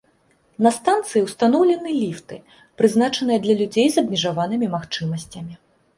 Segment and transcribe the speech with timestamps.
[0.67, 2.35] На станцыі ўстаноўлены ліфты,
[2.81, 5.53] прызначаныя для людзей з абмежаванымі магчымасцямі.